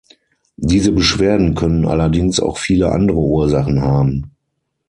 [0.57, 4.31] Diese Beschwerden können allerdings auch viele andere Ursachen haben.